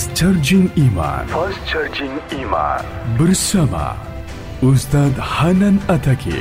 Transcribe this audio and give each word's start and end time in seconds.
Fast 0.00 0.16
Charging 0.16 0.72
Iman. 0.80 1.28
Fast 1.28 1.60
Charging 1.68 2.16
Iman. 2.32 2.80
Bersama 3.20 4.00
Ustadz 4.64 5.12
Hanan 5.20 5.76
Ataki. 5.92 6.40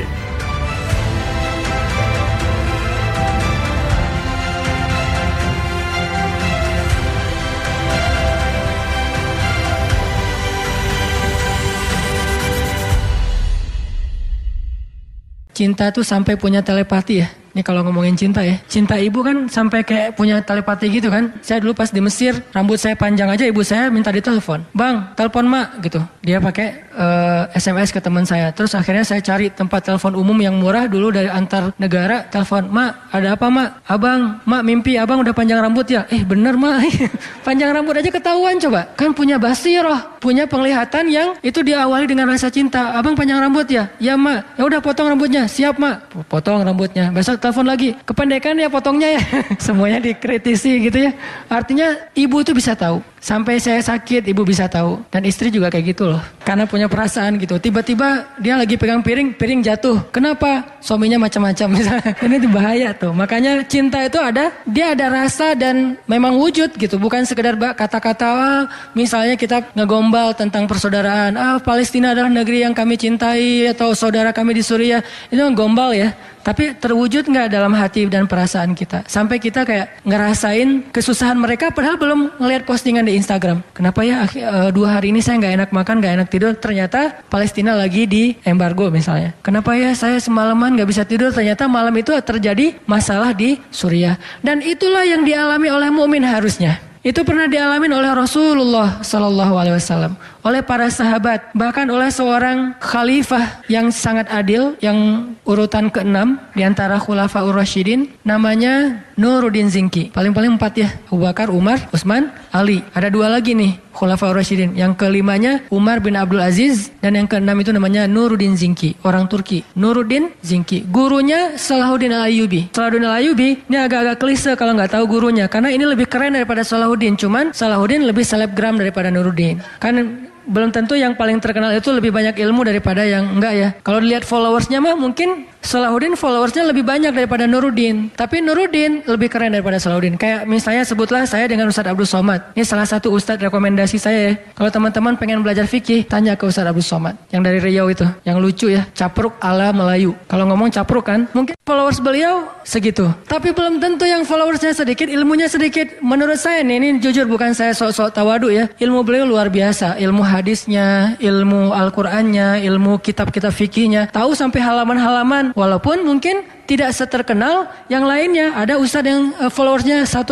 Cinta 15.52 15.92
tuh 15.92 16.08
sampai 16.08 16.40
punya 16.40 16.64
telepati 16.64 17.28
ya. 17.28 17.28
Ini 17.54 17.62
kalau 17.66 17.82
ngomongin 17.82 18.14
cinta 18.14 18.46
ya. 18.46 18.56
Cinta 18.70 18.96
ibu 19.02 19.26
kan 19.26 19.50
sampai 19.50 19.82
kayak 19.82 20.14
punya 20.14 20.42
telepati 20.46 20.86
gitu 20.94 21.10
kan. 21.10 21.34
Saya 21.42 21.60
dulu 21.64 21.74
pas 21.74 21.90
di 21.90 21.98
Mesir, 21.98 22.38
rambut 22.54 22.78
saya 22.78 22.94
panjang 22.94 23.30
aja 23.30 23.46
ibu 23.50 23.66
saya 23.66 23.90
minta 23.90 24.14
ditelepon. 24.14 24.70
Bang, 24.72 25.18
telepon 25.18 25.50
mak 25.50 25.82
gitu. 25.82 26.00
Dia 26.22 26.38
pakai 26.38 26.86
uh, 26.94 27.50
eh, 27.50 27.58
SMS 27.58 27.90
ke 27.90 27.98
teman 27.98 28.24
saya. 28.28 28.54
Terus 28.54 28.78
akhirnya 28.78 29.02
saya 29.02 29.22
cari 29.26 29.50
tempat 29.50 29.82
telepon 29.90 30.14
umum 30.14 30.38
yang 30.38 30.54
murah 30.62 30.86
dulu 30.86 31.10
dari 31.10 31.32
antar 31.32 31.74
negara. 31.82 32.30
Telepon, 32.30 32.70
mak 32.70 33.10
ada 33.10 33.34
apa 33.34 33.48
mak? 33.50 33.70
Abang, 33.90 34.38
mak 34.46 34.62
mimpi 34.62 35.00
abang 35.02 35.26
udah 35.26 35.34
panjang 35.34 35.58
rambut 35.58 35.90
ya? 35.90 36.06
Eh 36.14 36.22
bener 36.22 36.54
mak, 36.54 36.86
panjang 37.48 37.74
rambut 37.74 37.98
aja 37.98 38.10
ketahuan 38.14 38.62
coba. 38.62 38.86
Kan 38.94 39.18
punya 39.18 39.42
basiroh, 39.42 40.22
punya 40.22 40.46
penglihatan 40.46 41.10
yang 41.10 41.34
itu 41.42 41.66
diawali 41.66 42.06
dengan 42.06 42.30
rasa 42.30 42.54
cinta. 42.54 42.94
Abang 42.94 43.18
panjang 43.18 43.42
rambut 43.42 43.66
ya? 43.66 43.90
Ya 43.98 44.14
mak, 44.14 44.54
ya 44.54 44.64
udah 44.70 44.80
potong 44.84 45.10
rambutnya. 45.10 45.50
Siap 45.50 45.82
mak, 45.82 46.14
potong 46.30 46.62
rambutnya. 46.62 47.10
Besok 47.10 47.39
telepon 47.40 47.66
lagi. 47.68 47.96
Kependekan 48.06 48.56
ya 48.60 48.68
potongnya 48.68 49.18
ya. 49.18 49.22
Semuanya 49.66 50.00
dikritisi 50.04 50.84
gitu 50.86 51.10
ya. 51.10 51.12
Artinya 51.48 51.96
ibu 52.14 52.44
itu 52.44 52.52
bisa 52.52 52.76
tahu. 52.76 53.00
Sampai 53.20 53.60
saya 53.60 53.80
sakit 53.80 54.28
ibu 54.28 54.46
bisa 54.46 54.68
tahu. 54.68 55.02
Dan 55.10 55.26
istri 55.26 55.50
juga 55.50 55.72
kayak 55.72 55.96
gitu 55.96 56.16
loh. 56.16 56.22
Karena 56.50 56.66
punya 56.66 56.90
perasaan 56.90 57.38
gitu. 57.38 57.62
Tiba-tiba 57.62 58.26
dia 58.42 58.58
lagi 58.58 58.74
pegang 58.74 59.06
piring, 59.06 59.38
piring 59.38 59.62
jatuh. 59.62 60.02
Kenapa? 60.10 60.82
Suaminya 60.82 61.22
macam-macam 61.22 61.78
misalnya. 61.78 62.18
Ini 62.26 62.36
tuh 62.42 62.50
bahaya 62.50 62.90
tuh. 62.98 63.14
Makanya 63.14 63.62
cinta 63.70 64.02
itu 64.02 64.18
ada, 64.18 64.50
dia 64.66 64.98
ada 64.98 65.14
rasa 65.14 65.54
dan 65.54 65.94
memang 66.10 66.34
wujud 66.42 66.74
gitu. 66.74 66.98
Bukan 66.98 67.22
sekedar 67.30 67.54
kata-kata 67.54 68.26
ah, 68.26 68.62
misalnya 68.98 69.38
kita 69.38 69.62
ngegombal 69.78 70.34
tentang 70.34 70.66
persaudaraan. 70.66 71.38
Ah 71.38 71.62
Palestina 71.62 72.18
adalah 72.18 72.34
negeri 72.34 72.66
yang 72.66 72.74
kami 72.74 72.98
cintai 72.98 73.70
atau 73.70 73.94
saudara 73.94 74.34
kami 74.34 74.58
di 74.58 74.66
Suriah. 74.66 75.06
Itu 75.30 75.46
gombal 75.54 75.94
ya. 75.94 76.18
Tapi 76.40 76.74
terwujud 76.80 77.28
nggak 77.28 77.52
dalam 77.52 77.76
hati 77.76 78.08
dan 78.08 78.26
perasaan 78.26 78.72
kita? 78.72 79.04
Sampai 79.06 79.38
kita 79.44 79.68
kayak 79.68 80.02
ngerasain 80.08 80.88
kesusahan 80.90 81.36
mereka 81.36 81.70
padahal 81.70 82.00
belum 82.00 82.42
ngelihat 82.42 82.64
postingan 82.64 83.06
di 83.06 83.20
Instagram. 83.20 83.60
Kenapa 83.76 84.02
ya 84.08 84.24
uh, 84.26 84.72
dua 84.72 84.98
hari 84.98 85.12
ini 85.12 85.20
saya 85.20 85.38
nggak 85.38 85.54
enak 85.62 85.70
makan, 85.76 85.96
nggak 86.00 86.14
enak 86.16 86.30
tidur? 86.32 86.39
Ternyata 86.40 87.26
Palestina 87.28 87.76
lagi 87.76 88.08
di 88.08 88.40
embargo 88.48 88.88
misalnya. 88.88 89.36
Kenapa 89.44 89.76
ya 89.76 89.92
saya 89.92 90.18
semalaman 90.24 90.80
nggak 90.80 90.90
bisa 90.90 91.04
tidur? 91.04 91.36
Ternyata 91.36 91.68
malam 91.68 91.94
itu 92.00 92.16
terjadi 92.24 92.80
masalah 92.88 93.36
di 93.36 93.60
Suriah. 93.70 94.16
Dan 94.40 94.64
itulah 94.64 95.04
yang 95.04 95.28
dialami 95.28 95.68
oleh 95.68 95.90
mukmin 95.92 96.24
harusnya. 96.24 96.80
Itu 97.00 97.24
pernah 97.24 97.48
dialami 97.48 97.88
oleh 97.96 98.12
Rasulullah 98.12 99.00
Sallallahu 99.00 99.56
Alaihi 99.56 99.80
Wasallam, 99.80 100.20
oleh 100.44 100.60
para 100.60 100.92
sahabat, 100.92 101.56
bahkan 101.56 101.88
oleh 101.88 102.12
seorang 102.12 102.76
khalifah 102.76 103.64
yang 103.72 103.88
sangat 103.88 104.28
adil, 104.28 104.76
yang 104.84 105.32
urutan 105.48 105.88
keenam 105.88 106.36
di 106.52 106.68
antara 106.68 107.00
khulafa 107.00 107.40
ur-rasyidin, 107.48 108.12
namanya 108.28 109.00
Nuruddin 109.20 109.68
Zinki. 109.68 110.16
Paling-paling 110.16 110.56
empat 110.56 110.74
ya, 110.80 110.90
Abu 111.12 111.28
Bakar, 111.28 111.52
Umar, 111.52 111.92
Utsman, 111.92 112.32
Ali. 112.56 112.80
Ada 112.96 113.12
dua 113.12 113.28
lagi 113.28 113.52
nih, 113.52 113.76
khulafa 113.92 114.32
ur-rasyidin. 114.32 114.80
Yang 114.80 114.96
kelimanya 114.96 115.60
Umar 115.68 116.00
bin 116.00 116.16
Abdul 116.16 116.40
Aziz 116.40 116.88
dan 117.04 117.20
yang 117.20 117.28
keenam 117.28 117.60
itu 117.60 117.76
namanya 117.76 118.08
Nuruddin 118.08 118.56
Zinki, 118.56 118.96
orang 119.04 119.28
Turki. 119.28 119.68
Nuruddin 119.76 120.32
Zinki. 120.40 120.88
Gurunya 120.88 121.60
Salahuddin 121.60 122.16
Al-Ayyubi. 122.16 122.72
Salahuddin 122.72 123.04
Al-Ayyubi 123.04 123.68
ini 123.68 123.76
agak-agak 123.76 124.24
klise 124.24 124.56
kalau 124.56 124.72
nggak 124.80 124.96
tahu 124.96 125.04
gurunya 125.04 125.52
karena 125.52 125.68
ini 125.68 125.84
lebih 125.84 126.08
keren 126.08 126.40
daripada 126.40 126.64
Salahuddin, 126.64 127.20
cuman 127.20 127.52
Salahuddin 127.52 128.08
lebih 128.08 128.24
selebgram 128.24 128.80
daripada 128.80 129.12
Nuruddin. 129.12 129.60
Kan 129.84 130.26
belum 130.50 130.74
tentu 130.74 130.98
yang 130.98 131.14
paling 131.14 131.38
terkenal 131.38 131.70
itu 131.70 131.94
lebih 131.94 132.10
banyak 132.10 132.34
ilmu 132.34 132.66
daripada 132.66 133.06
yang 133.06 133.38
enggak 133.38 133.54
ya. 133.54 133.70
Kalau 133.86 134.02
dilihat 134.02 134.26
followersnya 134.26 134.82
mah 134.82 134.98
mungkin 134.98 135.46
Salahuddin 135.60 136.16
followersnya 136.16 136.64
lebih 136.66 136.88
banyak 136.88 137.12
daripada 137.12 137.44
Nuruddin. 137.44 138.10
Tapi 138.16 138.40
Nuruddin 138.40 139.04
lebih 139.04 139.28
keren 139.28 139.52
daripada 139.52 139.76
Salahuddin. 139.76 140.16
Kayak 140.16 140.48
misalnya 140.48 140.88
sebutlah 140.88 141.28
saya 141.28 141.46
dengan 141.52 141.68
Ustadz 141.68 141.92
Abdul 141.92 142.08
Somad. 142.08 142.56
Ini 142.56 142.64
salah 142.64 142.88
satu 142.88 143.12
Ustadz 143.12 143.44
rekomendasi 143.44 144.00
saya 144.00 144.20
ya. 144.20 144.34
Kalau 144.56 144.72
teman-teman 144.72 145.20
pengen 145.20 145.44
belajar 145.44 145.68
fikih, 145.68 146.08
tanya 146.08 146.40
ke 146.40 146.48
Ustadz 146.48 146.72
Abdul 146.72 146.86
Somad. 146.86 147.20
Yang 147.30 147.42
dari 147.44 147.60
Riau 147.60 147.92
itu. 147.92 148.08
Yang 148.24 148.38
lucu 148.40 148.68
ya. 148.72 148.88
Capruk 148.96 149.36
ala 149.44 149.76
Melayu. 149.76 150.16
Kalau 150.32 150.48
ngomong 150.48 150.72
capruk 150.72 151.06
kan, 151.06 151.28
mungkin 151.36 151.54
followers 151.68 152.00
beliau 152.00 152.48
segitu. 152.64 153.12
Tapi 153.28 153.52
belum 153.52 153.84
tentu 153.84 154.08
yang 154.08 154.24
followersnya 154.24 154.72
sedikit, 154.72 155.12
ilmunya 155.12 155.52
sedikit. 155.52 156.00
Menurut 156.00 156.40
saya 156.40 156.64
nih, 156.64 156.76
ini 156.80 156.90
jujur 157.04 157.28
bukan 157.28 157.52
saya 157.52 157.76
sok-sok 157.76 158.16
tawadu 158.16 158.48
ya. 158.50 158.72
Ilmu 158.80 159.04
beliau 159.04 159.28
luar 159.28 159.52
biasa. 159.52 160.00
Ilmu 160.00 160.24
hadisnya, 160.24 161.20
ilmu 161.20 161.76
Al-Qur'annya, 161.76 162.64
ilmu 162.64 162.98
kitab-kitab 163.04 163.52
fikihnya. 163.52 164.08
Tahu 164.10 164.34
sampai 164.34 164.64
halaman-halaman 164.64 165.49
Walaupun 165.54 166.06
mungkin 166.06 166.46
tidak 166.70 166.94
seterkenal 166.94 167.66
yang 167.90 168.06
lainnya. 168.06 168.54
Ada 168.54 168.78
ustadz 168.78 169.10
yang 169.10 169.34
uh, 169.42 169.50
followersnya 169.50 170.06
1,1 170.06 170.30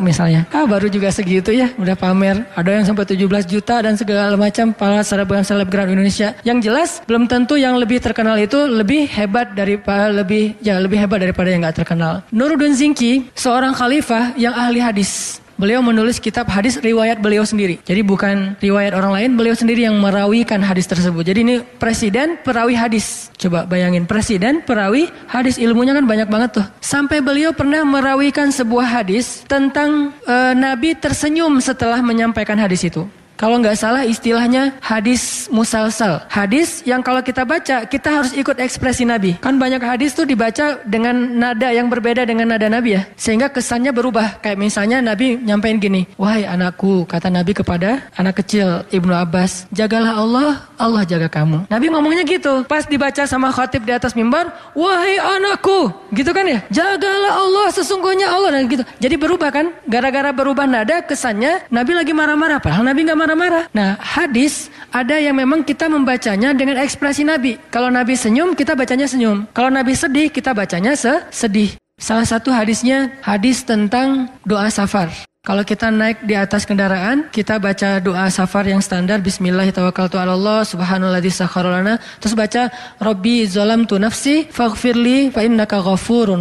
misalnya. 0.00 0.48
Ah 0.48 0.64
baru 0.64 0.88
juga 0.88 1.12
segitu 1.12 1.52
ya, 1.52 1.68
udah 1.76 1.92
pamer. 1.92 2.48
Ada 2.56 2.80
yang 2.80 2.84
sampai 2.88 3.04
17 3.04 3.44
juta 3.44 3.84
dan 3.84 3.92
segala 4.00 4.32
macam 4.40 4.72
para 4.72 5.04
selebgram 5.04 5.44
selebgram 5.44 5.92
Indonesia. 5.92 6.32
Yang 6.40 6.58
jelas 6.72 6.90
belum 7.04 7.28
tentu 7.28 7.60
yang 7.60 7.76
lebih 7.76 8.00
terkenal 8.00 8.40
itu 8.40 8.56
lebih 8.64 9.04
hebat 9.12 9.52
daripada 9.52 10.08
lebih 10.08 10.56
ya 10.64 10.80
lebih 10.80 10.96
hebat 11.04 11.20
daripada 11.20 11.52
yang 11.52 11.60
nggak 11.60 11.84
terkenal. 11.84 12.24
Nuruddin 12.32 12.72
Zinki 12.72 13.28
seorang 13.36 13.76
khalifah 13.76 14.32
yang 14.40 14.56
ahli 14.56 14.80
hadis. 14.80 15.43
Beliau 15.54 15.80
menulis 15.86 16.18
kitab 16.18 16.50
hadis 16.50 16.82
riwayat 16.82 17.22
beliau 17.22 17.46
sendiri. 17.46 17.78
Jadi 17.86 18.02
bukan 18.02 18.58
riwayat 18.58 18.90
orang 18.90 19.12
lain, 19.14 19.30
beliau 19.38 19.54
sendiri 19.54 19.86
yang 19.86 19.94
merawikan 20.02 20.58
hadis 20.58 20.90
tersebut. 20.90 21.22
Jadi 21.22 21.40
ini 21.46 21.56
presiden 21.78 22.42
perawi 22.42 22.74
hadis. 22.74 23.30
Coba 23.38 23.62
bayangin 23.62 24.04
presiden 24.04 24.66
perawi 24.66 25.06
hadis 25.30 25.54
ilmunya 25.62 25.94
kan 25.94 26.06
banyak 26.10 26.26
banget 26.26 26.50
tuh. 26.58 26.66
Sampai 26.82 27.22
beliau 27.22 27.54
pernah 27.54 27.86
merawikan 27.86 28.50
sebuah 28.50 29.02
hadis 29.02 29.46
tentang 29.46 30.10
e, 30.26 30.34
Nabi 30.58 30.98
tersenyum 30.98 31.62
setelah 31.62 32.02
menyampaikan 32.02 32.58
hadis 32.58 32.82
itu. 32.82 33.06
Kalau 33.34 33.58
nggak 33.58 33.74
salah 33.74 34.06
istilahnya 34.06 34.78
hadis 34.78 35.50
musalsal. 35.50 36.22
Hadis 36.30 36.86
yang 36.86 37.02
kalau 37.02 37.18
kita 37.18 37.42
baca 37.42 37.82
kita 37.82 38.08
harus 38.22 38.32
ikut 38.32 38.62
ekspresi 38.62 39.02
Nabi. 39.02 39.34
Kan 39.42 39.58
banyak 39.58 39.82
hadis 39.82 40.14
tuh 40.14 40.22
dibaca 40.22 40.78
dengan 40.86 41.14
nada 41.14 41.74
yang 41.74 41.90
berbeda 41.90 42.22
dengan 42.22 42.54
nada 42.54 42.70
Nabi 42.70 42.94
ya. 42.94 43.02
Sehingga 43.18 43.50
kesannya 43.50 43.90
berubah. 43.90 44.38
Kayak 44.38 44.58
misalnya 44.62 45.02
Nabi 45.02 45.34
nyampein 45.42 45.82
gini. 45.82 46.06
Wahai 46.14 46.46
anakku 46.46 47.02
kata 47.10 47.26
Nabi 47.26 47.58
kepada 47.58 48.06
anak 48.14 48.38
kecil 48.38 48.86
Ibnu 48.94 49.10
Abbas. 49.10 49.66
Jagalah 49.74 50.14
Allah, 50.14 50.50
Allah 50.78 51.02
jaga 51.02 51.26
kamu. 51.26 51.66
Nabi 51.66 51.86
ngomongnya 51.90 52.22
gitu. 52.22 52.62
Pas 52.70 52.86
dibaca 52.86 53.26
sama 53.26 53.50
khatib 53.50 53.82
di 53.82 53.90
atas 53.90 54.14
mimbar. 54.14 54.54
Wahai 54.78 55.18
anakku. 55.18 55.90
Gitu 56.14 56.30
kan 56.30 56.46
ya. 56.46 56.62
Jagalah 56.70 57.34
Allah 57.42 57.66
sesungguhnya 57.74 58.30
Allah. 58.30 58.54
Dan 58.54 58.70
gitu. 58.70 58.86
Jadi 59.02 59.14
berubah 59.18 59.50
kan. 59.50 59.74
Gara-gara 59.90 60.30
berubah 60.30 60.70
nada 60.70 61.02
kesannya 61.02 61.66
Nabi 61.74 61.98
lagi 61.98 62.14
marah-marah. 62.14 62.62
Padahal 62.62 62.86
Nabi 62.86 63.02
nggak 63.02 63.18
marah-marah. 63.24 63.64
Nah, 63.72 63.96
hadis 63.96 64.68
ada 64.92 65.16
yang 65.16 65.32
memang 65.40 65.64
kita 65.64 65.88
membacanya 65.88 66.52
dengan 66.52 66.76
ekspresi 66.76 67.24
Nabi. 67.24 67.56
Kalau 67.72 67.88
Nabi 67.88 68.12
senyum, 68.14 68.52
kita 68.52 68.76
bacanya 68.76 69.08
senyum. 69.08 69.48
Kalau 69.56 69.72
Nabi 69.72 69.96
sedih, 69.96 70.28
kita 70.28 70.52
bacanya 70.52 70.92
se 70.92 71.10
sedih. 71.32 71.72
Salah 71.96 72.28
satu 72.28 72.52
hadisnya 72.52 73.16
hadis 73.24 73.64
tentang 73.64 74.28
doa 74.44 74.68
safar. 74.68 75.08
Kalau 75.44 75.60
kita 75.60 75.92
naik 75.92 76.24
di 76.24 76.32
atas 76.32 76.64
kendaraan, 76.64 77.28
kita 77.28 77.60
baca 77.60 78.00
doa 78.00 78.32
safar 78.32 78.64
yang 78.64 78.80
standar 78.80 79.20
Bismillahirrahmanirrahim 79.20 80.64
Subhanalladzi 80.64 81.32
Terus 82.16 82.32
baca 82.32 82.72
Rabbi 82.96 83.44
tu 83.84 84.00
nafsi 84.00 84.48
faghfirli 84.48 85.36
fa 85.36 85.44
innaka 85.44 85.84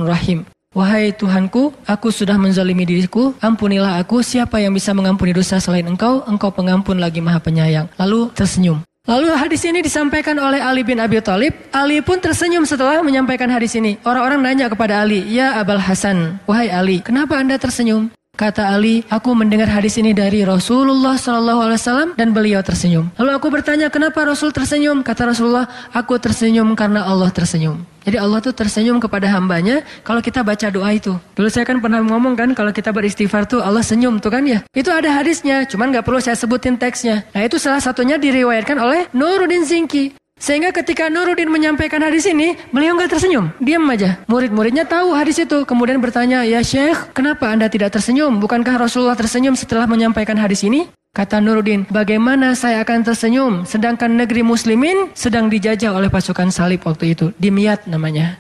rahim 0.08 0.48
Wahai 0.74 1.14
Tuhanku, 1.14 1.70
aku 1.86 2.10
sudah 2.10 2.34
menzalimi 2.34 2.82
diriku, 2.82 3.38
ampunilah 3.38 4.02
aku, 4.02 4.26
siapa 4.26 4.58
yang 4.58 4.74
bisa 4.74 4.90
mengampuni 4.90 5.30
dosa 5.30 5.62
selain 5.62 5.86
engkau, 5.86 6.26
engkau 6.26 6.50
pengampun 6.50 6.98
lagi 6.98 7.22
maha 7.22 7.38
penyayang. 7.38 7.86
Lalu 8.02 8.34
tersenyum. 8.34 8.82
Lalu 9.06 9.36
hadis 9.38 9.62
ini 9.70 9.86
disampaikan 9.86 10.34
oleh 10.42 10.64
Ali 10.64 10.82
bin 10.82 10.98
Abi 10.98 11.22
Thalib. 11.22 11.54
Ali 11.70 12.02
pun 12.02 12.18
tersenyum 12.18 12.66
setelah 12.66 13.06
menyampaikan 13.06 13.52
hadis 13.54 13.78
ini. 13.78 14.02
Orang-orang 14.02 14.42
nanya 14.42 14.66
kepada 14.66 15.06
Ali, 15.06 15.22
Ya 15.30 15.62
Abul 15.62 15.78
Hasan, 15.78 16.42
wahai 16.50 16.74
Ali, 16.74 17.06
kenapa 17.06 17.38
anda 17.38 17.54
tersenyum? 17.62 18.10
Kata 18.34 18.74
Ali, 18.74 19.06
aku 19.14 19.38
mendengar 19.38 19.70
hadis 19.70 19.94
ini 20.02 20.10
dari 20.10 20.42
Rasulullah 20.42 21.14
Sallallahu 21.14 21.70
Alaihi 21.70 21.78
Wasallam 21.78 22.10
dan 22.18 22.34
beliau 22.34 22.66
tersenyum. 22.66 23.14
Lalu 23.22 23.30
aku 23.30 23.54
bertanya, 23.54 23.94
kenapa 23.94 24.26
Rasul 24.26 24.50
tersenyum? 24.50 25.06
Kata 25.06 25.30
Rasulullah, 25.30 25.70
aku 25.94 26.18
tersenyum 26.18 26.74
karena 26.74 27.06
Allah 27.06 27.30
tersenyum. 27.30 27.86
Jadi 28.02 28.18
Allah 28.18 28.42
tuh 28.42 28.50
tersenyum 28.50 28.98
kepada 28.98 29.30
hambanya 29.30 29.86
kalau 30.02 30.18
kita 30.18 30.42
baca 30.42 30.66
doa 30.74 30.90
itu. 30.98 31.14
Dulu 31.38 31.46
saya 31.46 31.62
kan 31.62 31.78
pernah 31.78 32.02
ngomong 32.02 32.34
kan 32.34 32.50
kalau 32.58 32.74
kita 32.74 32.90
beristighfar 32.90 33.46
tuh 33.46 33.62
Allah 33.62 33.86
senyum 33.86 34.18
tuh 34.18 34.34
kan 34.34 34.42
ya. 34.50 34.66
Itu 34.74 34.90
ada 34.90 35.14
hadisnya, 35.14 35.70
cuman 35.70 35.94
nggak 35.94 36.02
perlu 36.02 36.18
saya 36.18 36.34
sebutin 36.34 36.82
teksnya. 36.82 37.30
Nah 37.38 37.46
itu 37.46 37.62
salah 37.62 37.86
satunya 37.86 38.18
diriwayatkan 38.18 38.82
oleh 38.82 39.14
Nuruddin 39.14 39.62
Zinki. 39.62 40.23
Sehingga 40.44 40.76
ketika 40.76 41.08
Nuruddin 41.08 41.48
menyampaikan 41.48 42.04
hadis 42.04 42.28
ini, 42.28 42.60
beliau 42.76 43.00
nggak 43.00 43.16
tersenyum, 43.16 43.56
diam 43.64 43.88
aja. 43.88 44.20
Murid-muridnya 44.28 44.84
tahu 44.84 45.16
hadis 45.16 45.40
itu, 45.40 45.64
kemudian 45.64 46.04
bertanya, 46.04 46.44
ya 46.44 46.60
Syekh, 46.60 47.16
kenapa 47.16 47.48
anda 47.48 47.72
tidak 47.72 47.96
tersenyum? 47.96 48.44
Bukankah 48.44 48.76
Rasulullah 48.76 49.16
tersenyum 49.16 49.56
setelah 49.56 49.88
menyampaikan 49.88 50.36
hadis 50.36 50.68
ini? 50.68 50.92
Kata 51.16 51.40
Nuruddin, 51.40 51.88
bagaimana 51.88 52.60
saya 52.60 52.84
akan 52.84 53.08
tersenyum 53.08 53.54
sedangkan 53.64 54.12
negeri 54.12 54.44
muslimin 54.44 55.16
sedang 55.16 55.48
dijajah 55.48 55.96
oleh 55.96 56.12
pasukan 56.12 56.52
salib 56.52 56.84
waktu 56.84 57.16
itu. 57.16 57.32
Dimyat 57.40 57.88
namanya. 57.88 58.36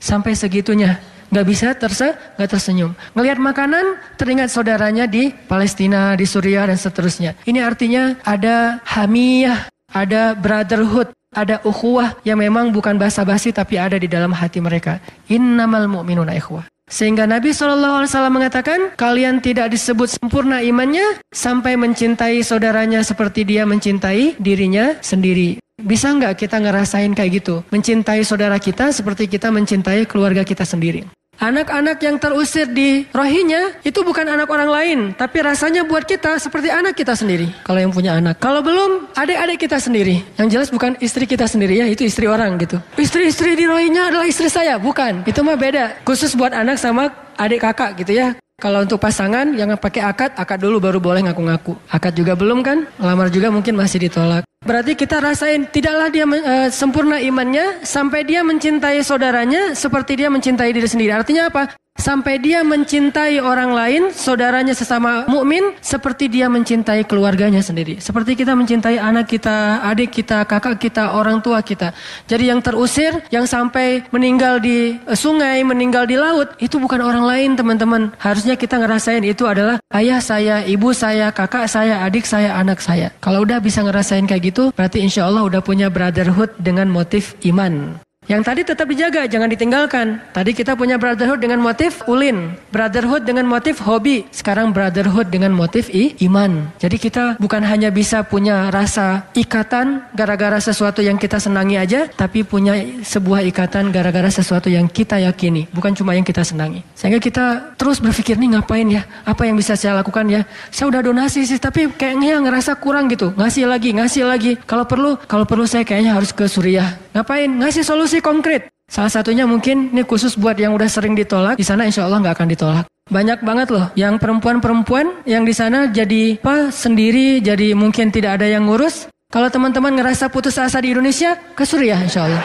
Sampai 0.00 0.32
segitunya. 0.32 0.96
Gak 1.28 1.44
bisa 1.44 1.74
terse, 1.76 2.16
gak 2.40 2.56
tersenyum. 2.56 2.96
Ngelihat 3.12 3.36
makanan, 3.36 4.00
teringat 4.16 4.48
saudaranya 4.48 5.04
di 5.04 5.28
Palestina, 5.28 6.16
di 6.16 6.24
Suriah, 6.24 6.70
dan 6.70 6.78
seterusnya. 6.78 7.36
Ini 7.44 7.60
artinya 7.66 8.16
ada 8.22 8.78
hamiyah, 8.86 9.66
ada 9.90 10.38
brotherhood, 10.38 11.10
ada 11.34 11.60
ukhuwah 11.66 12.16
yang 12.22 12.40
memang 12.40 12.70
bukan 12.70 12.96
basa-basi 12.96 13.50
tapi 13.50 13.76
ada 13.76 13.98
di 13.98 14.06
dalam 14.06 14.32
hati 14.32 14.62
mereka. 14.62 15.02
Innamal 15.28 15.90
mu'minuna 15.90 16.32
ikhwah. 16.38 16.64
Sehingga 16.84 17.24
Nabi 17.24 17.56
SAW 17.56 18.04
mengatakan, 18.28 18.92
kalian 18.94 19.40
tidak 19.40 19.72
disebut 19.72 20.20
sempurna 20.20 20.60
imannya 20.60 21.16
sampai 21.32 21.80
mencintai 21.80 22.44
saudaranya 22.44 23.00
seperti 23.00 23.42
dia 23.48 23.64
mencintai 23.64 24.36
dirinya 24.36 24.92
sendiri. 25.00 25.58
Bisa 25.80 26.12
nggak 26.12 26.44
kita 26.44 26.60
ngerasain 26.60 27.10
kayak 27.16 27.42
gitu? 27.42 27.64
Mencintai 27.72 28.22
saudara 28.22 28.60
kita 28.60 28.92
seperti 28.94 29.26
kita 29.26 29.50
mencintai 29.50 30.06
keluarga 30.06 30.46
kita 30.46 30.62
sendiri. 30.62 31.08
Anak-anak 31.38 31.98
yang 31.98 32.16
terusir 32.22 32.70
di 32.70 33.04
rohinya 33.10 33.74
itu 33.82 34.00
bukan 34.06 34.26
anak 34.30 34.46
orang 34.46 34.70
lain, 34.70 34.98
tapi 35.18 35.42
rasanya 35.42 35.82
buat 35.82 36.06
kita 36.06 36.38
seperti 36.38 36.70
anak 36.70 36.94
kita 36.94 37.18
sendiri. 37.18 37.50
Kalau 37.66 37.80
yang 37.82 37.90
punya 37.90 38.16
anak, 38.16 38.38
kalau 38.38 38.62
belum 38.62 39.10
adik-adik 39.18 39.66
kita 39.66 39.82
sendiri. 39.82 40.22
Yang 40.38 40.48
jelas 40.54 40.68
bukan 40.70 40.94
istri 41.02 41.26
kita 41.26 41.50
sendiri 41.50 41.82
ya, 41.82 41.86
itu 41.90 42.06
istri 42.06 42.30
orang 42.30 42.54
gitu. 42.62 42.78
Istri-istri 42.94 43.58
di 43.58 43.66
rohinya 43.66 44.14
adalah 44.14 44.26
istri 44.30 44.46
saya, 44.46 44.78
bukan. 44.78 45.26
Itu 45.26 45.42
mah 45.42 45.58
beda. 45.58 46.06
Khusus 46.06 46.38
buat 46.38 46.54
anak 46.54 46.78
sama 46.78 47.10
adik 47.34 47.66
kakak 47.66 47.98
gitu 47.98 48.14
ya. 48.14 48.28
Kalau 48.54 48.86
untuk 48.86 49.02
pasangan 49.02 49.50
yang 49.58 49.74
pakai 49.74 50.06
akad, 50.06 50.30
akad 50.38 50.62
dulu 50.62 50.78
baru 50.78 51.02
boleh 51.02 51.26
ngaku-ngaku. 51.26 51.74
Akad 51.90 52.14
juga 52.14 52.38
belum 52.38 52.62
kan? 52.62 52.86
Lamar 53.02 53.26
juga 53.26 53.50
mungkin 53.50 53.74
masih 53.74 54.06
ditolak. 54.06 54.46
Berarti 54.64 54.96
kita 54.96 55.20
rasain 55.20 55.68
tidaklah 55.68 56.08
dia 56.08 56.24
uh, 56.24 56.68
sempurna 56.72 57.20
imannya 57.20 57.84
sampai 57.84 58.24
dia 58.24 58.40
mencintai 58.40 59.04
saudaranya 59.04 59.76
seperti 59.76 60.16
dia 60.16 60.32
mencintai 60.32 60.72
diri 60.72 60.88
sendiri. 60.88 61.12
Artinya 61.12 61.52
apa? 61.52 61.76
Sampai 62.04 62.36
dia 62.36 62.60
mencintai 62.60 63.40
orang 63.40 63.72
lain, 63.72 64.02
saudaranya 64.12 64.76
sesama 64.76 65.24
mukmin 65.24 65.72
seperti 65.80 66.28
dia 66.28 66.52
mencintai 66.52 67.08
keluarganya 67.08 67.64
sendiri. 67.64 67.96
Seperti 67.96 68.36
kita 68.36 68.52
mencintai 68.52 69.00
anak 69.00 69.24
kita, 69.32 69.80
adik 69.80 70.12
kita, 70.12 70.44
kakak 70.44 70.76
kita, 70.76 71.16
orang 71.16 71.40
tua 71.40 71.64
kita. 71.64 71.96
Jadi 72.28 72.52
yang 72.52 72.60
terusir, 72.60 73.24
yang 73.32 73.48
sampai 73.48 74.04
meninggal 74.12 74.60
di 74.60 75.00
eh, 75.00 75.16
sungai, 75.16 75.64
meninggal 75.64 76.04
di 76.04 76.20
laut, 76.20 76.52
itu 76.60 76.76
bukan 76.76 77.00
orang 77.00 77.24
lain, 77.24 77.56
teman-teman. 77.56 78.12
Harusnya 78.20 78.60
kita 78.60 78.76
ngerasain 78.76 79.24
itu 79.24 79.48
adalah 79.48 79.80
ayah 79.96 80.20
saya, 80.20 80.60
ibu 80.68 80.92
saya, 80.92 81.32
kakak 81.32 81.72
saya, 81.72 82.04
adik 82.04 82.28
saya, 82.28 82.52
anak 82.60 82.84
saya. 82.84 83.16
Kalau 83.24 83.48
udah 83.48 83.64
bisa 83.64 83.80
ngerasain 83.80 84.28
kayak 84.28 84.52
gitu, 84.52 84.62
berarti 84.76 85.00
insya 85.00 85.24
Allah 85.24 85.40
udah 85.48 85.64
punya 85.64 85.88
brotherhood 85.88 86.52
dengan 86.60 86.92
motif 86.92 87.32
iman. 87.48 88.03
Yang 88.24 88.42
tadi 88.48 88.60
tetap 88.64 88.86
dijaga, 88.88 89.28
jangan 89.28 89.52
ditinggalkan. 89.52 90.16
Tadi 90.32 90.56
kita 90.56 90.72
punya 90.72 90.96
brotherhood 90.96 91.44
dengan 91.44 91.60
motif 91.60 92.00
ulin, 92.08 92.56
brotherhood 92.72 93.28
dengan 93.28 93.44
motif 93.44 93.84
hobi, 93.84 94.24
sekarang 94.32 94.72
brotherhood 94.72 95.28
dengan 95.28 95.52
motif 95.52 95.92
i, 95.92 96.16
iman. 96.24 96.72
Jadi 96.80 96.96
kita 96.96 97.36
bukan 97.36 97.60
hanya 97.60 97.92
bisa 97.92 98.24
punya 98.24 98.72
rasa 98.72 99.28
ikatan 99.36 100.08
gara-gara 100.16 100.56
sesuatu 100.56 101.04
yang 101.04 101.20
kita 101.20 101.36
senangi 101.36 101.76
aja, 101.76 102.08
tapi 102.08 102.48
punya 102.48 102.72
sebuah 103.04 103.44
ikatan 103.44 103.92
gara-gara 103.92 104.32
sesuatu 104.32 104.72
yang 104.72 104.88
kita 104.88 105.20
yakini, 105.20 105.68
bukan 105.76 105.92
cuma 105.92 106.16
yang 106.16 106.24
kita 106.24 106.40
senangi. 106.40 106.80
Sehingga 106.96 107.20
kita 107.20 107.76
terus 107.76 108.00
berpikir 108.00 108.40
nih 108.40 108.56
ngapain 108.56 108.88
ya, 108.88 109.04
apa 109.28 109.44
yang 109.44 109.60
bisa 109.60 109.76
saya 109.76 110.00
lakukan 110.00 110.24
ya. 110.32 110.48
Saya 110.72 110.88
udah 110.88 111.04
donasi 111.04 111.44
sih, 111.44 111.60
tapi 111.60 111.92
kayaknya 111.92 112.40
ngerasa 112.40 112.80
kurang 112.80 113.12
gitu, 113.12 113.36
ngasih 113.36 113.68
lagi, 113.68 113.92
ngasih 113.92 114.24
lagi. 114.24 114.56
Kalau 114.64 114.88
perlu, 114.88 115.20
kalau 115.28 115.44
perlu 115.44 115.68
saya 115.68 115.84
kayaknya 115.84 116.16
harus 116.16 116.32
ke 116.32 116.48
Suriah. 116.48 117.03
Ngapain? 117.14 117.46
Ngasih 117.46 117.86
solusi 117.86 118.18
konkret. 118.18 118.74
Salah 118.90 119.08
satunya 119.08 119.46
mungkin 119.46 119.94
ini 119.94 120.02
khusus 120.02 120.34
buat 120.34 120.58
yang 120.58 120.74
udah 120.74 120.90
sering 120.90 121.14
ditolak, 121.14 121.54
di 121.54 121.62
sana 121.62 121.86
insya 121.86 122.10
Allah 122.10 122.18
nggak 122.20 122.34
akan 122.34 122.48
ditolak. 122.50 122.84
Banyak 123.06 123.38
banget 123.46 123.68
loh 123.70 123.86
yang 123.94 124.18
perempuan-perempuan 124.18 125.22
yang 125.22 125.46
di 125.46 125.54
sana 125.54 125.86
jadi 125.86 126.42
apa 126.42 126.74
sendiri, 126.74 127.38
jadi 127.38 127.72
mungkin 127.78 128.10
tidak 128.10 128.42
ada 128.42 128.50
yang 128.50 128.66
ngurus. 128.66 129.06
Kalau 129.30 129.46
teman-teman 129.46 129.94
ngerasa 129.94 130.26
putus 130.26 130.58
asa 130.58 130.82
di 130.82 130.90
Indonesia, 130.90 131.38
ke 131.54 131.62
Suriah 131.62 132.02
insya 132.02 132.26
Allah. 132.26 132.42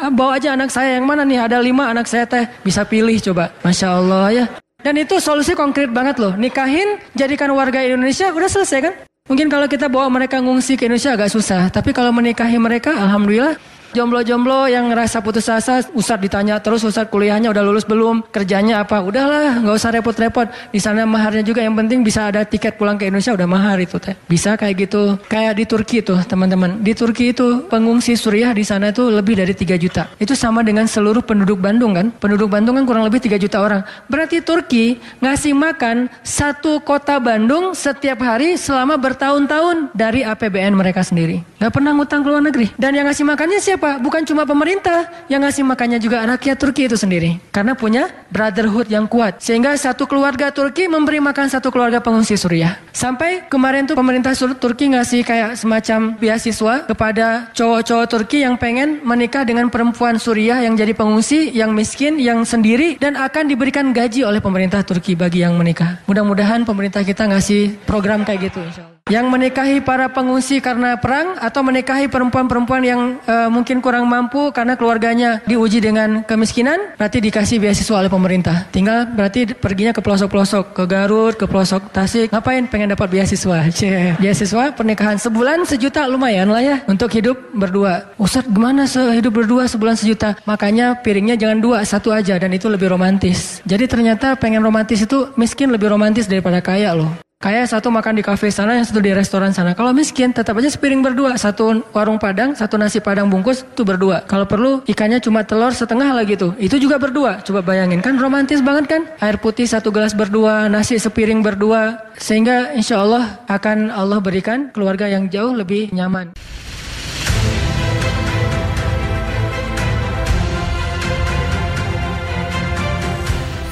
Ah, 0.00 0.12
bawa 0.12 0.36
aja 0.36 0.52
anak 0.52 0.68
saya 0.68 1.00
yang 1.00 1.08
mana 1.08 1.24
nih, 1.24 1.40
ada 1.40 1.56
lima 1.60 1.88
anak 1.88 2.04
saya 2.04 2.28
teh, 2.28 2.44
bisa 2.60 2.84
pilih 2.84 3.16
coba. 3.24 3.52
Masya 3.64 3.88
Allah 3.88 4.26
ya. 4.32 4.44
Dan 4.80 5.00
itu 5.00 5.16
solusi 5.20 5.52
konkret 5.52 5.92
banget 5.92 6.16
loh. 6.20 6.36
Nikahin, 6.36 7.00
jadikan 7.12 7.52
warga 7.52 7.84
Indonesia, 7.84 8.32
udah 8.32 8.48
selesai 8.48 8.78
kan? 8.84 8.94
Mungkin 9.28 9.52
kalau 9.52 9.68
kita 9.68 9.92
bawa 9.92 10.08
mereka 10.08 10.40
ngungsi 10.40 10.80
ke 10.80 10.88
Indonesia 10.88 11.12
agak 11.12 11.28
susah. 11.28 11.68
Tapi 11.68 11.92
kalau 11.92 12.08
menikahi 12.12 12.56
mereka, 12.56 12.96
Alhamdulillah 12.96 13.60
Jomblo-jomblo 13.90 14.70
yang 14.70 14.86
ngerasa 14.86 15.18
putus 15.18 15.50
asa, 15.50 15.82
Ustadz 15.90 16.22
ditanya 16.22 16.62
terus 16.62 16.86
Ustadz 16.86 17.10
kuliahnya 17.10 17.50
udah 17.50 17.62
lulus 17.66 17.82
belum, 17.82 18.22
kerjanya 18.30 18.86
apa? 18.86 19.02
Udahlah, 19.02 19.58
nggak 19.66 19.74
usah 19.74 19.90
repot-repot. 19.98 20.46
Di 20.70 20.78
sana 20.78 21.02
maharnya 21.02 21.42
juga 21.42 21.58
yang 21.58 21.74
penting 21.74 22.06
bisa 22.06 22.30
ada 22.30 22.46
tiket 22.46 22.78
pulang 22.78 22.94
ke 22.94 23.10
Indonesia 23.10 23.34
udah 23.34 23.48
mahar 23.50 23.82
itu 23.82 23.98
teh. 23.98 24.14
Bisa 24.30 24.54
kayak 24.54 24.86
gitu. 24.86 25.18
Kayak 25.26 25.58
di 25.58 25.64
Turki 25.66 25.98
tuh 26.06 26.22
teman-teman. 26.22 26.78
Di 26.78 26.94
Turki 26.94 27.34
itu 27.34 27.66
pengungsi 27.66 28.14
Suriah 28.14 28.54
di 28.54 28.62
sana 28.62 28.94
itu 28.94 29.10
lebih 29.10 29.34
dari 29.42 29.58
3 29.58 29.74
juta. 29.74 30.06
Itu 30.22 30.38
sama 30.38 30.62
dengan 30.62 30.86
seluruh 30.86 31.26
penduduk 31.26 31.58
Bandung 31.58 31.98
kan? 31.98 32.14
Penduduk 32.14 32.46
Bandung 32.46 32.78
kan 32.78 32.86
kurang 32.86 33.02
lebih 33.10 33.18
3 33.18 33.42
juta 33.42 33.58
orang. 33.58 33.82
Berarti 34.06 34.38
Turki 34.38 35.02
ngasih 35.18 35.50
makan 35.50 36.06
satu 36.22 36.78
kota 36.78 37.18
Bandung 37.18 37.74
setiap 37.74 38.22
hari 38.22 38.54
selama 38.54 38.94
bertahun-tahun 38.94 39.90
dari 39.98 40.22
APBN 40.22 40.78
mereka 40.78 41.02
sendiri. 41.02 41.42
Gak 41.58 41.74
pernah 41.74 41.90
ngutang 41.90 42.22
ke 42.22 42.28
luar 42.30 42.42
negeri. 42.46 42.70
Dan 42.78 42.94
yang 42.94 43.10
ngasih 43.10 43.26
makannya 43.26 43.58
siapa? 43.58 43.79
Siapa? 43.80 43.96
Bukan 43.96 44.28
cuma 44.28 44.44
pemerintah 44.44 45.08
yang 45.32 45.40
ngasih 45.40 45.64
makannya 45.64 45.96
juga 45.96 46.20
rakyat 46.28 46.56
Turki 46.60 46.84
itu 46.84 47.00
sendiri. 47.00 47.40
Karena 47.48 47.72
punya 47.72 48.12
brotherhood 48.28 48.92
yang 48.92 49.08
kuat. 49.08 49.40
Sehingga 49.40 49.72
satu 49.72 50.04
keluarga 50.04 50.52
Turki 50.52 50.84
memberi 50.84 51.16
makan 51.16 51.48
satu 51.48 51.72
keluarga 51.72 51.96
pengungsi 52.04 52.36
Suriah. 52.36 52.76
Sampai 52.92 53.48
kemarin 53.48 53.88
tuh 53.88 53.96
pemerintah 53.96 54.36
Turki 54.36 54.92
ngasih 54.92 55.24
kayak 55.24 55.56
semacam 55.56 56.12
beasiswa 56.20 56.84
kepada 56.84 57.48
cowok-cowok 57.56 58.06
Turki 58.12 58.44
yang 58.44 58.60
pengen 58.60 59.00
menikah 59.00 59.48
dengan 59.48 59.72
perempuan 59.72 60.20
Suriah 60.20 60.60
yang 60.60 60.76
jadi 60.76 60.92
pengungsi, 60.92 61.48
yang 61.56 61.72
miskin, 61.72 62.20
yang 62.20 62.44
sendiri 62.44 63.00
dan 63.00 63.16
akan 63.16 63.48
diberikan 63.48 63.96
gaji 63.96 64.28
oleh 64.28 64.44
pemerintah 64.44 64.84
Turki 64.84 65.16
bagi 65.16 65.40
yang 65.40 65.56
menikah. 65.56 66.04
Mudah-mudahan 66.04 66.68
pemerintah 66.68 67.00
kita 67.00 67.24
ngasih 67.32 67.80
program 67.88 68.28
kayak 68.28 68.52
gitu 68.52 68.60
insya 68.60 68.84
Allah. 68.84 68.99
Yang 69.10 69.26
menikahi 69.26 69.82
para 69.82 70.06
pengungsi 70.06 70.62
karena 70.62 70.94
perang 70.94 71.34
atau 71.42 71.66
menikahi 71.66 72.06
perempuan-perempuan 72.06 72.82
yang 72.86 73.00
uh, 73.26 73.50
mungkin 73.50 73.82
kurang 73.82 74.06
mampu 74.06 74.54
karena 74.54 74.78
keluarganya 74.78 75.42
diuji 75.50 75.82
dengan 75.82 76.22
kemiskinan, 76.22 76.94
berarti 76.94 77.18
dikasih 77.18 77.58
beasiswa 77.58 77.98
oleh 77.98 78.06
pemerintah. 78.06 78.70
Tinggal 78.70 79.10
berarti 79.10 79.50
perginya 79.50 79.90
ke 79.90 79.98
pelosok-pelosok, 79.98 80.78
ke 80.78 80.84
Garut, 80.86 81.34
ke 81.34 81.50
pelosok 81.50 81.90
Tasik. 81.90 82.30
Ngapain? 82.30 82.70
Pengen 82.70 82.94
dapat 82.94 83.10
beasiswa. 83.10 83.66
Cie. 83.76 84.14
Beasiswa 84.22 84.70
pernikahan 84.78 85.18
sebulan 85.18 85.66
sejuta 85.66 86.06
lumayan 86.06 86.46
lah 86.46 86.62
ya 86.62 86.76
untuk 86.86 87.10
hidup 87.10 87.34
berdua. 87.50 88.14
Ustaz 88.14 88.46
gimana 88.46 88.86
sehidup 88.86 89.34
berdua 89.34 89.66
sebulan 89.66 89.98
sejuta? 89.98 90.38
Makanya 90.46 91.02
piringnya 91.02 91.34
jangan 91.34 91.58
dua, 91.58 91.82
satu 91.82 92.14
aja 92.14 92.38
dan 92.38 92.54
itu 92.54 92.70
lebih 92.70 92.86
romantis. 92.86 93.58
Jadi 93.66 93.90
ternyata 93.90 94.38
pengen 94.38 94.62
romantis 94.62 95.02
itu 95.02 95.34
miskin 95.34 95.74
lebih 95.74 95.90
romantis 95.90 96.30
daripada 96.30 96.62
kaya 96.62 96.94
loh. 96.94 97.29
Kayak 97.40 97.72
satu 97.72 97.88
makan 97.88 98.20
di 98.20 98.22
kafe 98.22 98.52
sana, 98.52 98.76
yang 98.76 98.84
satu 98.84 99.00
di 99.00 99.16
restoran 99.16 99.48
sana. 99.56 99.72
Kalau 99.72 99.96
miskin, 99.96 100.28
tetap 100.28 100.60
aja 100.60 100.68
sepiring 100.68 101.00
berdua. 101.00 101.40
Satu 101.40 101.80
warung 101.96 102.20
padang, 102.20 102.52
satu 102.52 102.76
nasi 102.76 103.00
padang 103.00 103.32
bungkus, 103.32 103.64
itu 103.64 103.80
berdua. 103.80 104.28
Kalau 104.28 104.44
perlu, 104.44 104.84
ikannya 104.84 105.24
cuma 105.24 105.40
telur 105.40 105.72
setengah 105.72 106.12
lagi 106.12 106.36
tuh. 106.36 106.52
Itu 106.60 106.76
juga 106.76 107.00
berdua. 107.00 107.40
Coba 107.40 107.64
bayangin, 107.64 108.04
kan 108.04 108.20
romantis 108.20 108.60
banget 108.60 108.92
kan? 108.92 109.08
Air 109.24 109.40
putih 109.40 109.64
satu 109.64 109.88
gelas 109.88 110.12
berdua, 110.12 110.68
nasi 110.68 111.00
sepiring 111.00 111.40
berdua. 111.40 112.12
Sehingga 112.20 112.76
insya 112.76 113.00
Allah 113.00 113.40
akan 113.48 113.88
Allah 113.88 114.20
berikan 114.20 114.68
keluarga 114.68 115.08
yang 115.08 115.32
jauh 115.32 115.56
lebih 115.56 115.96
nyaman. 115.96 116.36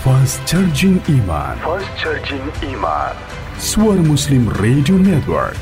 Fast 0.00 0.40
Charging 0.48 0.96
Iman. 1.04 1.52
Fast 1.60 1.92
Charging 2.00 2.48
Iman. 2.64 3.27
Suara 3.58 3.98
Muslim 3.98 4.46
Radio 4.62 4.94
Network. 4.94 5.58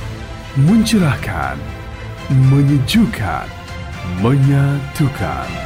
Mencerahkan, 0.68 1.56
menyejukkan, 2.28 3.48
menyatukan. 4.20 5.65